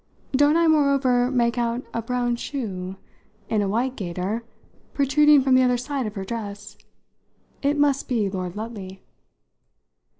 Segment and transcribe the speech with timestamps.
[0.31, 2.95] Don't I moreover make out a brown shoe,
[3.49, 4.43] in a white gaiter,
[4.95, 6.75] protruding from the other side of her dress?
[7.61, 9.03] It must be Lord Lutley."